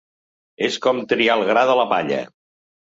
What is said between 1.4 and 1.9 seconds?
el gra de la